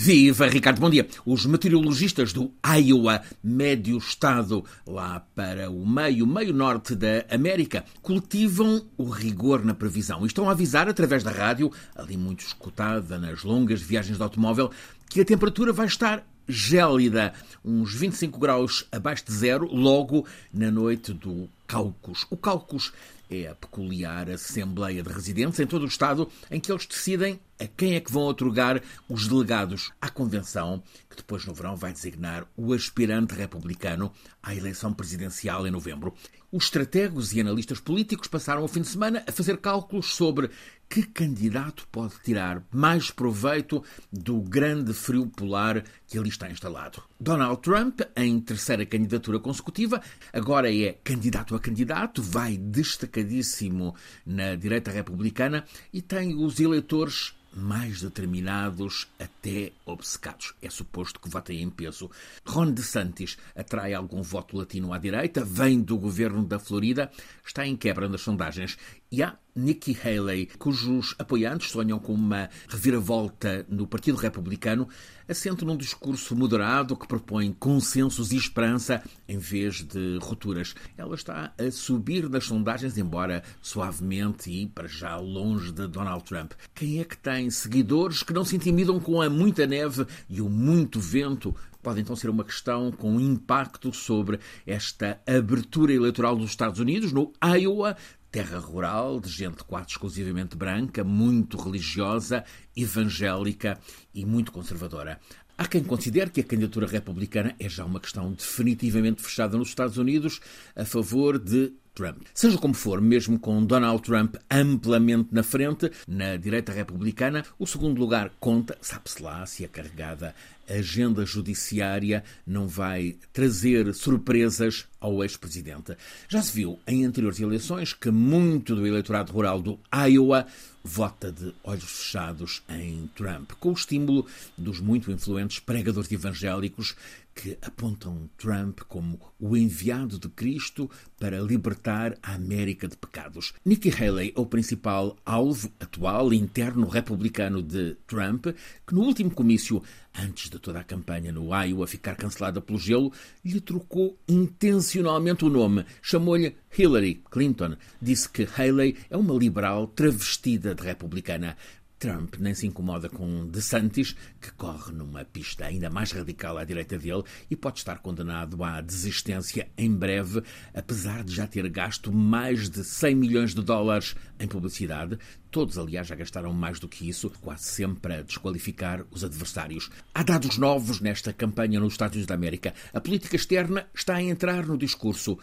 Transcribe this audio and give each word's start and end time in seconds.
Viva, 0.00 0.46
Ricardo, 0.46 0.80
bom 0.80 0.88
dia. 0.88 1.08
Os 1.26 1.44
meteorologistas 1.44 2.32
do 2.32 2.52
Iowa, 2.64 3.20
médio 3.42 3.98
estado 3.98 4.64
lá 4.86 5.26
para 5.34 5.68
o 5.72 5.84
meio, 5.84 6.24
meio 6.24 6.54
norte 6.54 6.94
da 6.94 7.24
América, 7.28 7.84
cultivam 8.00 8.86
o 8.96 9.10
rigor 9.10 9.64
na 9.64 9.74
previsão 9.74 10.22
e 10.22 10.28
estão 10.28 10.48
a 10.48 10.52
avisar 10.52 10.88
através 10.88 11.24
da 11.24 11.32
rádio, 11.32 11.72
ali 11.96 12.16
muito 12.16 12.46
escutada 12.46 13.18
nas 13.18 13.42
longas 13.42 13.82
viagens 13.82 14.16
de 14.16 14.22
automóvel, 14.22 14.70
que 15.10 15.20
a 15.20 15.24
temperatura 15.24 15.72
vai 15.72 15.88
estar 15.88 16.24
gélida, 16.46 17.34
uns 17.64 17.92
25 17.92 18.38
graus 18.38 18.86
abaixo 18.92 19.24
de 19.26 19.32
zero, 19.32 19.66
logo 19.66 20.24
na 20.54 20.70
noite 20.70 21.12
do 21.12 21.48
Caucus. 21.68 22.26
O 22.30 22.36
Caucus 22.36 22.94
é 23.30 23.46
a 23.46 23.54
peculiar 23.54 24.30
Assembleia 24.30 25.02
de 25.02 25.12
Residentes 25.12 25.60
em 25.60 25.66
todo 25.66 25.82
o 25.82 25.88
Estado 25.88 26.26
em 26.50 26.58
que 26.58 26.72
eles 26.72 26.86
decidem 26.86 27.38
a 27.60 27.66
quem 27.66 27.94
é 27.94 28.00
que 28.00 28.12
vão 28.12 28.22
otorgar 28.22 28.80
os 29.08 29.26
delegados 29.26 29.92
à 30.00 30.08
Convenção, 30.08 30.82
que 31.10 31.16
depois 31.16 31.44
no 31.44 31.52
verão 31.52 31.76
vai 31.76 31.92
designar 31.92 32.46
o 32.56 32.72
aspirante 32.72 33.34
republicano 33.34 34.12
à 34.42 34.54
eleição 34.54 34.94
presidencial 34.94 35.66
em 35.66 35.70
novembro. 35.70 36.14
Os 36.50 36.64
estrategos 36.64 37.34
e 37.34 37.40
analistas 37.40 37.78
políticos 37.78 38.28
passaram 38.28 38.64
o 38.64 38.68
fim 38.68 38.80
de 38.80 38.88
semana 38.88 39.22
a 39.26 39.32
fazer 39.32 39.58
cálculos 39.58 40.14
sobre 40.14 40.50
que 40.88 41.02
candidato 41.02 41.86
pode 41.92 42.14
tirar 42.24 42.62
mais 42.72 43.10
proveito 43.10 43.84
do 44.10 44.40
grande 44.40 44.94
frio 44.94 45.26
polar 45.26 45.84
que 46.06 46.16
ali 46.16 46.30
está 46.30 46.50
instalado. 46.50 47.02
Donald 47.20 47.60
Trump, 47.60 48.00
em 48.16 48.40
terceira 48.40 48.86
candidatura 48.86 49.38
consecutiva, 49.38 50.00
agora 50.32 50.74
é 50.74 50.94
candidato 51.04 51.54
a 51.54 51.57
candidato, 51.60 52.22
vai 52.22 52.56
destacadíssimo 52.56 53.94
na 54.24 54.54
direita 54.54 54.90
republicana 54.90 55.64
e 55.92 56.00
tem 56.00 56.34
os 56.34 56.60
eleitores 56.60 57.34
mais 57.58 58.02
determinados, 58.02 59.08
até 59.18 59.72
obcecados. 59.84 60.54
É 60.62 60.70
suposto 60.70 61.20
que 61.20 61.28
votem 61.28 61.62
em 61.62 61.70
peso. 61.70 62.10
Ron 62.46 62.70
DeSantis 62.70 63.36
atrai 63.54 63.94
algum 63.94 64.22
voto 64.22 64.56
latino 64.56 64.92
à 64.92 64.98
direita, 64.98 65.44
vem 65.44 65.80
do 65.80 65.96
governo 65.96 66.44
da 66.44 66.58
Florida, 66.58 67.10
está 67.44 67.66
em 67.66 67.76
quebra 67.76 68.08
nas 68.08 68.20
sondagens. 68.20 68.78
E 69.10 69.22
há 69.22 69.38
Nikki 69.56 69.96
Haley, 70.04 70.50
cujos 70.58 71.14
apoiantes 71.18 71.70
sonham 71.70 71.98
com 71.98 72.12
uma 72.12 72.50
reviravolta 72.68 73.64
no 73.66 73.86
Partido 73.86 74.18
Republicano, 74.18 74.86
assente 75.26 75.64
num 75.64 75.78
discurso 75.78 76.36
moderado 76.36 76.94
que 76.94 77.08
propõe 77.08 77.52
consensos 77.58 78.32
e 78.32 78.36
esperança 78.36 79.02
em 79.26 79.38
vez 79.38 79.82
de 79.82 80.18
rupturas. 80.20 80.74
Ela 80.96 81.14
está 81.14 81.54
a 81.58 81.70
subir 81.70 82.28
nas 82.28 82.44
sondagens, 82.44 82.98
embora 82.98 83.42
suavemente 83.62 84.50
e 84.50 84.66
para 84.66 84.86
já 84.86 85.16
longe 85.16 85.72
de 85.72 85.88
Donald 85.88 86.22
Trump. 86.24 86.52
Quem 86.74 87.00
é 87.00 87.04
que 87.04 87.16
tem 87.16 87.50
seguidores 87.50 88.22
que 88.22 88.34
não 88.34 88.44
se 88.44 88.56
intimidam 88.56 89.00
com 89.00 89.22
a 89.22 89.30
muita 89.30 89.66
neve 89.66 90.06
e 90.28 90.42
o 90.42 90.50
muito 90.50 91.00
vento 91.00 91.56
pode 91.82 92.00
então 92.00 92.16
ser 92.16 92.28
uma 92.28 92.44
questão 92.44 92.92
com 92.92 93.20
impacto 93.20 93.92
sobre 93.92 94.38
esta 94.66 95.20
abertura 95.26 95.92
eleitoral 95.92 96.36
dos 96.36 96.50
Estados 96.50 96.80
Unidos. 96.80 97.12
No 97.12 97.32
Iowa, 97.42 97.96
terra 98.30 98.58
rural, 98.58 99.20
de 99.20 99.30
gente 99.30 99.64
quase 99.64 99.88
exclusivamente 99.88 100.56
branca, 100.56 101.02
muito 101.02 101.56
religiosa, 101.56 102.44
evangélica 102.76 103.78
e 104.14 104.24
muito 104.24 104.52
conservadora. 104.52 105.18
Há 105.56 105.66
quem 105.66 105.82
considere 105.82 106.30
que 106.30 106.40
a 106.40 106.44
candidatura 106.44 106.86
republicana 106.86 107.54
é 107.58 107.68
já 107.68 107.84
uma 107.84 107.98
questão 107.98 108.32
definitivamente 108.32 109.20
fechada 109.20 109.58
nos 109.58 109.68
Estados 109.68 109.98
Unidos 109.98 110.40
a 110.76 110.84
favor 110.84 111.36
de 111.36 111.72
Trump. 111.92 112.22
Seja 112.32 112.56
como 112.58 112.74
for, 112.74 113.00
mesmo 113.00 113.40
com 113.40 113.64
Donald 113.64 114.00
Trump 114.04 114.36
amplamente 114.48 115.30
na 115.32 115.42
frente, 115.42 115.90
na 116.06 116.36
direita 116.36 116.72
republicana, 116.72 117.44
o 117.58 117.66
segundo 117.66 117.98
lugar 117.98 118.30
conta, 118.38 118.78
sabe-se 118.80 119.20
lá 119.20 119.44
se 119.46 119.64
a 119.64 119.68
carregada 119.68 120.32
agenda 120.68 121.24
judiciária 121.24 122.24
não 122.46 122.66
vai 122.66 123.16
trazer 123.32 123.92
surpresas 123.94 124.86
ao 125.00 125.22
ex-presidente. 125.22 125.96
Já 126.28 126.42
se 126.42 126.52
viu 126.52 126.78
em 126.86 127.04
anteriores 127.04 127.40
eleições 127.40 127.92
que 127.92 128.10
muito 128.10 128.74
do 128.74 128.86
eleitorado 128.86 129.32
rural 129.32 129.60
do 129.60 129.78
Iowa 129.92 130.46
vota 130.82 131.30
de 131.30 131.54
olhos 131.62 131.84
fechados 131.84 132.62
em 132.68 133.08
Trump, 133.14 133.52
com 133.60 133.70
o 133.70 133.74
estímulo 133.74 134.26
dos 134.56 134.80
muito 134.80 135.10
influentes 135.10 135.58
pregadores 135.58 136.10
evangélicos 136.10 136.96
que 137.34 137.56
apontam 137.62 138.28
Trump 138.36 138.80
como 138.88 139.20
o 139.38 139.56
enviado 139.56 140.18
de 140.18 140.28
Cristo 140.28 140.90
para 141.20 141.40
libertar 141.40 142.18
a 142.20 142.34
América 142.34 142.88
de 142.88 142.96
pecados. 142.96 143.52
Nikki 143.64 143.90
Haley 143.90 144.32
é 144.36 144.40
o 144.40 144.46
principal 144.46 145.16
alvo 145.24 145.70
atual 145.78 146.32
interno 146.32 146.88
republicano 146.88 147.62
de 147.62 147.94
Trump, 148.08 148.46
que 148.84 148.94
no 148.94 149.02
último 149.02 149.30
comício, 149.30 149.80
antes 150.18 150.50
de 150.50 150.57
toda 150.58 150.80
a 150.80 150.84
campanha 150.84 151.32
no 151.32 151.54
Iowa 151.54 151.86
ficar 151.86 152.16
cancelada 152.16 152.60
pelo 152.60 152.78
gelo, 152.78 153.12
lhe 153.44 153.60
trocou 153.60 154.18
intencionalmente 154.28 155.44
o 155.44 155.48
nome, 155.48 155.84
chamou-lhe 156.02 156.56
Hillary 156.76 157.22
Clinton. 157.30 157.76
Disse 158.00 158.28
que 158.28 158.46
Haley 158.56 158.96
é 159.08 159.16
uma 159.16 159.34
liberal 159.34 159.86
travestida 159.86 160.74
de 160.74 160.82
republicana. 160.82 161.56
Trump 161.98 162.36
nem 162.38 162.54
se 162.54 162.66
incomoda 162.66 163.08
com 163.08 163.46
DeSantis, 163.48 164.14
que 164.40 164.52
corre 164.52 164.92
numa 164.92 165.24
pista 165.24 165.64
ainda 165.64 165.90
mais 165.90 166.12
radical 166.12 166.56
à 166.56 166.64
direita 166.64 166.96
dele 166.96 167.24
e 167.50 167.56
pode 167.56 167.78
estar 167.78 167.98
condenado 167.98 168.62
à 168.62 168.80
desistência 168.80 169.68
em 169.76 169.92
breve, 169.92 170.42
apesar 170.72 171.24
de 171.24 171.34
já 171.34 171.46
ter 171.46 171.68
gasto 171.68 172.12
mais 172.12 172.70
de 172.70 172.84
100 172.84 173.14
milhões 173.14 173.54
de 173.54 173.62
dólares 173.62 174.14
em 174.38 174.46
publicidade. 174.46 175.18
Todos, 175.50 175.78
aliás, 175.78 176.06
já 176.06 176.14
gastaram 176.14 176.52
mais 176.52 176.78
do 176.78 176.86
que 176.86 177.08
isso, 177.08 177.30
quase 177.40 177.64
sempre 177.64 178.14
a 178.14 178.22
desqualificar 178.22 179.04
os 179.10 179.24
adversários. 179.24 179.90
Há 180.14 180.22
dados 180.22 180.58
novos 180.58 181.00
nesta 181.00 181.32
campanha 181.32 181.80
nos 181.80 181.94
Estados 181.94 182.14
Unidos 182.14 182.28
da 182.28 182.34
América. 182.34 182.74
A 182.92 183.00
política 183.00 183.34
externa 183.34 183.88
está 183.94 184.16
a 184.16 184.22
entrar 184.22 184.66
no 184.66 184.76
discurso. 184.76 185.38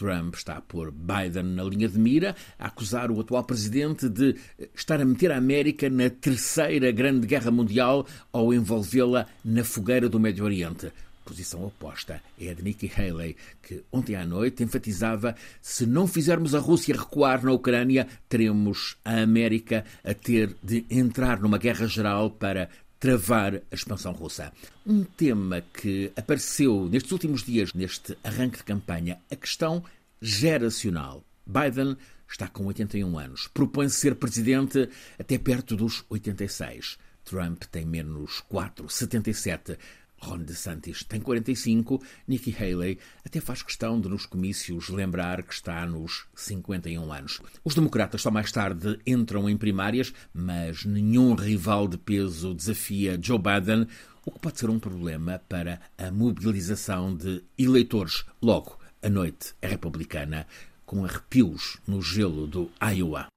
Trump 0.00 0.34
está 0.34 0.56
a 0.56 0.60
pôr 0.62 0.90
Biden 0.90 1.42
na 1.42 1.62
linha 1.62 1.86
de 1.86 1.98
mira, 1.98 2.34
a 2.58 2.68
acusar 2.68 3.10
o 3.10 3.20
atual 3.20 3.44
presidente 3.44 4.08
de 4.08 4.34
estar 4.74 4.98
a 4.98 5.04
meter 5.04 5.30
a 5.30 5.36
América 5.36 5.90
na 5.90 6.08
terceira 6.08 6.90
grande 6.90 7.26
guerra 7.26 7.50
mundial 7.50 8.06
ao 8.32 8.54
envolvê-la 8.54 9.26
na 9.44 9.62
fogueira 9.62 10.08
do 10.08 10.18
Médio 10.18 10.46
Oriente. 10.46 10.90
Posição 11.22 11.66
oposta 11.66 12.22
é 12.40 12.48
a 12.48 12.54
de 12.54 12.62
Nikki 12.62 12.90
Haley, 12.96 13.36
que 13.62 13.84
ontem 13.92 14.16
à 14.16 14.24
noite 14.24 14.62
enfatizava 14.62 15.36
se 15.60 15.84
não 15.84 16.06
fizermos 16.06 16.54
a 16.54 16.58
Rússia 16.58 16.96
recuar 16.96 17.44
na 17.44 17.52
Ucrânia, 17.52 18.08
teremos 18.26 18.96
a 19.04 19.20
América 19.20 19.84
a 20.02 20.14
ter 20.14 20.56
de 20.62 20.86
entrar 20.88 21.38
numa 21.38 21.58
guerra 21.58 21.86
geral 21.86 22.30
para 22.30 22.70
travar 23.00 23.56
a 23.56 23.74
expansão 23.74 24.12
russa. 24.12 24.52
Um 24.86 25.02
tema 25.02 25.62
que 25.72 26.12
apareceu 26.14 26.86
nestes 26.88 27.10
últimos 27.10 27.42
dias, 27.42 27.72
neste 27.72 28.16
arranque 28.22 28.58
de 28.58 28.64
campanha, 28.64 29.18
a 29.30 29.34
questão 29.34 29.82
geracional. 30.20 31.24
Biden 31.46 31.96
está 32.28 32.46
com 32.46 32.66
81 32.66 33.18
anos, 33.18 33.48
propõe-se 33.48 33.96
ser 33.96 34.14
presidente 34.14 34.88
até 35.18 35.38
perto 35.38 35.74
dos 35.74 36.04
86. 36.10 36.98
Trump 37.24 37.64
tem 37.64 37.84
menos 37.84 38.40
4, 38.48 38.88
77. 38.88 39.78
Ron 40.20 40.38
DeSantis 40.38 41.02
tem 41.02 41.20
45, 41.20 42.00
Nikki 42.28 42.54
Haley 42.54 42.98
até 43.24 43.40
faz 43.40 43.62
questão 43.62 44.00
de 44.00 44.08
nos 44.08 44.26
comícios 44.26 44.88
lembrar 44.88 45.42
que 45.42 45.54
está 45.54 45.84
nos 45.86 46.26
51 46.34 47.12
anos. 47.12 47.40
Os 47.64 47.74
democratas 47.74 48.22
só 48.22 48.30
mais 48.30 48.52
tarde 48.52 48.98
entram 49.06 49.48
em 49.48 49.56
primárias, 49.56 50.12
mas 50.32 50.84
nenhum 50.84 51.34
rival 51.34 51.88
de 51.88 51.96
peso 51.96 52.54
desafia 52.54 53.18
Joe 53.20 53.38
Biden, 53.38 53.86
o 54.24 54.30
que 54.30 54.38
pode 54.38 54.58
ser 54.58 54.68
um 54.68 54.78
problema 54.78 55.40
para 55.48 55.80
a 55.96 56.10
mobilização 56.10 57.16
de 57.16 57.42
eleitores. 57.58 58.24
Logo, 58.42 58.78
a 59.02 59.08
noite 59.08 59.54
é 59.62 59.68
republicana, 59.68 60.46
com 60.84 61.04
arrepios 61.04 61.78
no 61.86 62.02
gelo 62.02 62.46
do 62.46 62.70
Iowa. 62.80 63.28